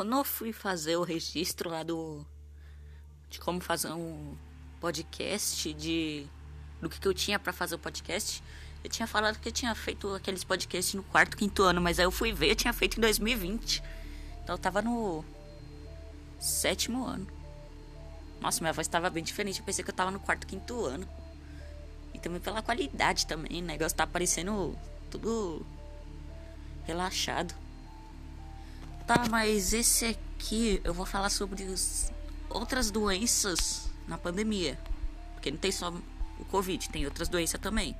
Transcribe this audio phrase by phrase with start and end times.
[0.00, 2.24] quando eu fui fazer o registro lá do.
[3.28, 4.34] de como fazer um
[4.80, 6.26] podcast, de.
[6.80, 8.42] do que, que eu tinha para fazer o podcast,
[8.82, 12.06] eu tinha falado que eu tinha feito aqueles podcasts no quarto, quinto ano, mas aí
[12.06, 13.82] eu fui ver, eu tinha feito em 2020.
[14.42, 15.22] Então eu tava no.
[16.38, 17.26] sétimo ano.
[18.40, 21.06] Nossa, minha voz tava bem diferente, eu pensei que eu tava no quarto, quinto ano.
[22.14, 24.74] E também pela qualidade também, o negócio tá parecendo
[25.10, 25.60] tudo
[26.86, 27.54] relaxado.
[29.10, 31.66] Tá, mas esse aqui eu vou falar sobre
[32.48, 34.78] outras doenças na pandemia.
[35.32, 35.92] Porque não tem só
[36.38, 37.96] o Covid, tem outras doenças também.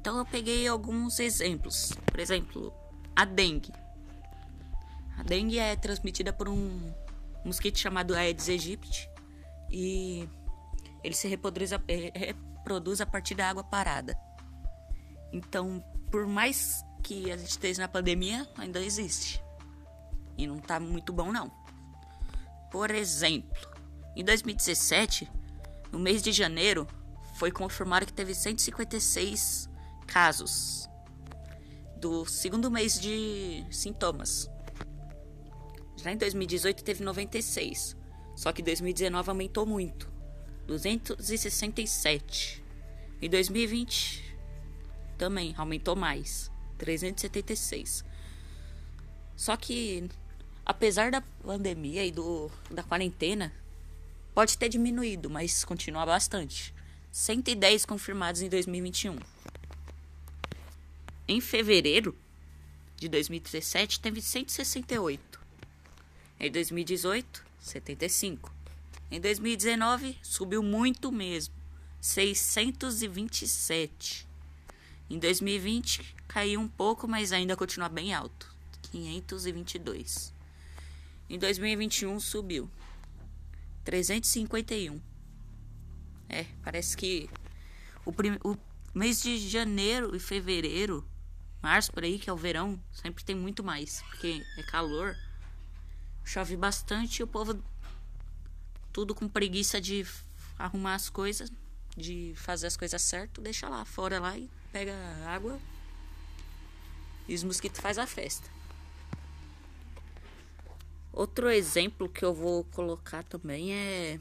[0.00, 1.92] Então eu peguei alguns exemplos.
[2.06, 2.72] Por exemplo,
[3.14, 3.70] a dengue.
[5.18, 6.90] A dengue é transmitida por um
[7.44, 9.10] mosquito chamado Aedes aegypti
[9.70, 10.26] e
[11.04, 14.18] ele se a, reproduz a partir da água parada.
[15.30, 19.42] Então, por mais que a gente esteja na pandemia ainda existe.
[20.36, 21.50] E não tá muito bom não.
[22.70, 23.66] Por exemplo,
[24.14, 25.26] em 2017,
[25.90, 26.86] no mês de janeiro,
[27.36, 29.70] foi confirmado que teve 156
[30.06, 30.86] casos
[31.96, 34.50] do segundo mês de sintomas.
[35.96, 37.96] Já em 2018 teve 96,
[38.36, 40.12] só que 2019 aumentou muito,
[40.66, 42.62] 267.
[43.22, 44.36] Em 2020
[45.16, 46.50] também aumentou mais.
[46.78, 48.04] 376.
[49.36, 50.08] Só que,
[50.64, 53.52] apesar da pandemia e do, da quarentena,
[54.34, 56.72] pode ter diminuído, mas continua bastante.
[57.10, 59.18] 110 confirmados em 2021.
[61.26, 62.16] Em fevereiro
[62.96, 65.40] de 2017, teve 168.
[66.40, 68.54] Em 2018, 75.
[69.10, 71.54] Em 2019, subiu muito mesmo,
[72.00, 74.27] 627.
[75.10, 78.54] Em 2020, caiu um pouco, mas ainda continua bem alto.
[78.82, 80.32] 522.
[81.30, 82.70] Em 2021 subiu
[83.84, 85.00] 351.
[86.28, 87.28] É, parece que
[88.04, 88.38] o, prim...
[88.44, 88.56] o
[88.94, 91.06] mês de janeiro e fevereiro,
[91.62, 95.16] março por aí, que é o verão, sempre tem muito mais, porque é calor.
[96.24, 97.62] Chove bastante e o povo
[98.92, 100.06] tudo com preguiça de
[100.58, 101.50] arrumar as coisas,
[101.96, 104.94] de fazer as coisas certo, deixa lá fora lá e pega
[105.26, 105.58] água
[107.26, 108.48] e os mosquitos faz a festa.
[111.12, 114.20] Outro exemplo que eu vou colocar também é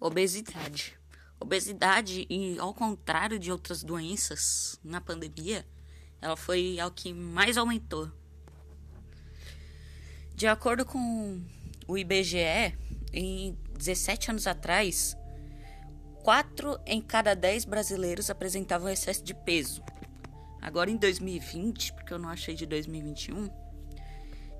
[0.00, 0.98] obesidade.
[1.38, 5.66] Obesidade, e ao contrário de outras doenças na pandemia,
[6.20, 8.10] ela foi ao que mais aumentou.
[10.34, 11.40] De acordo com
[11.86, 12.76] o IBGE,
[13.12, 15.16] em 17 anos atrás,
[16.22, 19.82] 4 em cada 10 brasileiros apresentavam excesso de peso.
[20.60, 23.50] Agora em 2020, porque eu não achei de 2021,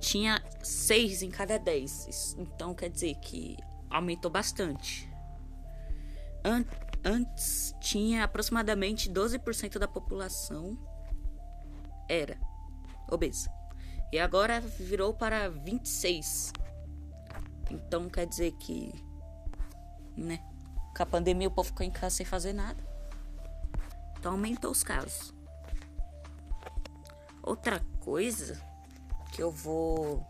[0.00, 2.36] tinha 6 em cada 10.
[2.38, 3.56] Então quer dizer que
[3.88, 5.08] aumentou bastante.
[6.44, 6.64] An
[7.04, 10.78] antes tinha aproximadamente 12% da população
[12.08, 12.38] era
[13.10, 13.50] obesa.
[14.12, 16.52] E agora virou para 26.
[17.70, 18.92] Então quer dizer que
[20.16, 20.38] né,
[20.94, 22.82] com a pandemia o povo ficou em casa sem fazer nada.
[24.18, 25.34] Então aumentou os casos.
[27.42, 28.60] Outra coisa
[29.32, 30.24] que eu vou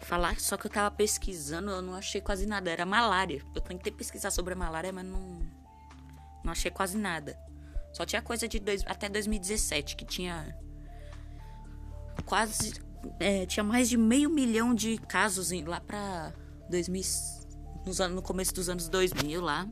[0.00, 2.70] falar, só que eu tava pesquisando, eu não achei quase nada.
[2.70, 3.42] Era malária.
[3.54, 5.38] Eu tentei pesquisar sobre a malária, mas não,
[6.42, 7.38] não achei quase nada.
[7.92, 10.56] Só tinha coisa de dois, até 2017, que tinha
[12.24, 12.74] quase.
[13.20, 16.32] É, tinha mais de meio milhão de casos lá pra
[16.70, 17.02] 2000,
[17.84, 19.66] nos, no começo dos anos 2000 lá.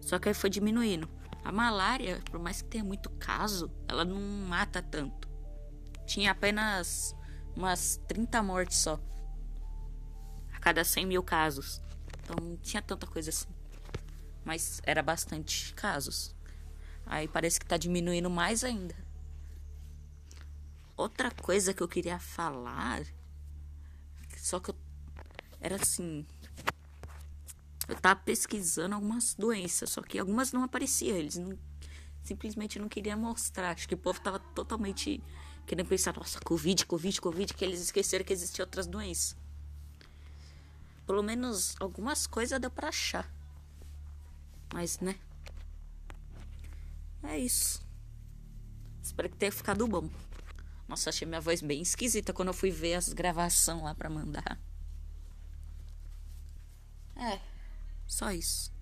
[0.00, 1.08] Só que aí foi diminuindo.
[1.44, 5.28] A malária, por mais que tenha muito caso, ela não mata tanto.
[6.06, 7.14] Tinha apenas
[7.56, 9.00] umas 30 mortes só.
[10.52, 11.80] A cada 100 mil casos.
[12.22, 13.48] Então não tinha tanta coisa assim.
[14.44, 16.34] Mas era bastante casos.
[17.06, 18.94] Aí parece que tá diminuindo mais ainda.
[20.96, 23.04] Outra coisa que eu queria falar.
[24.38, 24.76] Só que eu.
[25.60, 26.26] Era assim
[27.88, 31.58] eu tava pesquisando algumas doenças, só que algumas não apareciam, eles não,
[32.22, 33.70] simplesmente não queriam mostrar.
[33.70, 35.22] Acho que o povo tava totalmente
[35.66, 39.36] querendo pensar, nossa, Covid, Covid, Covid, que eles esqueceram que existiam outras doenças.
[41.06, 43.30] Pelo menos algumas coisas deu pra achar.
[44.72, 45.16] Mas, né?
[47.22, 47.84] É isso.
[49.02, 50.08] Espero que tenha ficado bom.
[50.88, 54.58] Nossa, achei minha voz bem esquisita quando eu fui ver as gravações lá pra mandar.
[57.16, 57.53] É.
[58.06, 58.73] Só isso.